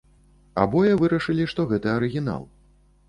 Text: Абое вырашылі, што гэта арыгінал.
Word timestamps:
Абое 0.61 0.93
вырашылі, 1.01 1.47
што 1.53 1.67
гэта 1.73 1.93
арыгінал. 2.01 2.43